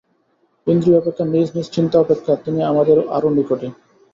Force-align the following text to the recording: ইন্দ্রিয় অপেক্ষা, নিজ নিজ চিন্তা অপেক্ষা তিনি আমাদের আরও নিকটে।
ইন্দ্রিয় 0.67 0.97
অপেক্ষা, 0.97 1.23
নিজ 1.25 1.47
নিজ 1.55 1.67
চিন্তা 1.75 1.97
অপেক্ষা 1.99 2.33
তিনি 2.45 2.59
আমাদের 2.71 2.97
আরও 3.17 3.29
নিকটে। 3.37 3.67